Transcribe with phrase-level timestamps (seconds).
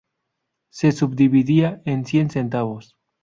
[0.71, 2.97] Se subdividía en cien centavos.